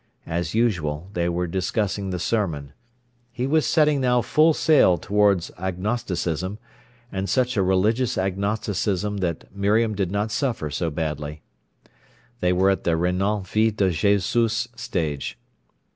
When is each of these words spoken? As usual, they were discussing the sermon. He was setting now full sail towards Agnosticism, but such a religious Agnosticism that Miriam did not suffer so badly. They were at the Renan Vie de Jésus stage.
As 0.25 0.55
usual, 0.55 1.09
they 1.13 1.29
were 1.29 1.45
discussing 1.45 2.09
the 2.09 2.17
sermon. 2.17 2.73
He 3.31 3.45
was 3.45 3.67
setting 3.67 4.01
now 4.01 4.23
full 4.23 4.51
sail 4.51 4.97
towards 4.97 5.51
Agnosticism, 5.59 6.57
but 7.11 7.29
such 7.29 7.55
a 7.55 7.61
religious 7.61 8.17
Agnosticism 8.17 9.17
that 9.17 9.55
Miriam 9.55 9.93
did 9.93 10.09
not 10.09 10.31
suffer 10.31 10.71
so 10.71 10.89
badly. 10.89 11.43
They 12.39 12.51
were 12.51 12.71
at 12.71 12.83
the 12.83 12.97
Renan 12.97 13.43
Vie 13.43 13.69
de 13.69 13.91
Jésus 13.91 14.69
stage. 14.75 15.37